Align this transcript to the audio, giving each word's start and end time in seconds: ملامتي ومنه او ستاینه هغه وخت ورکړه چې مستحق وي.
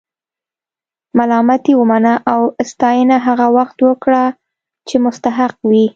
ملامتي 1.17 1.71
ومنه 1.81 2.13
او 2.33 2.41
ستاینه 2.71 3.15
هغه 3.27 3.47
وخت 3.57 3.77
ورکړه 3.81 4.23
چې 4.87 4.95
مستحق 5.05 5.55
وي. 5.69 5.85